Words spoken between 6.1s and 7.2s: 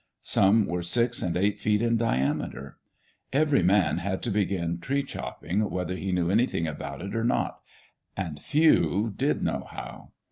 knew anything about it